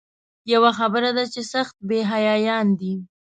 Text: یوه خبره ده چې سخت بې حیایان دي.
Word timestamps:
یوه 0.53 0.71
خبره 0.79 1.09
ده 1.17 1.23
چې 1.33 1.41
سخت 1.53 1.75
بې 1.87 1.99
حیایان 2.11 2.67
دي. 2.79 2.93